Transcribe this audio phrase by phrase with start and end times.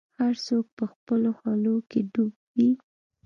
[0.19, 2.71] هر څوک به خپلو حولو کي ډوب وي